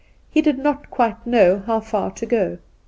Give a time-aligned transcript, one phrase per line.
[0.31, 2.57] He did not quite know how far to go.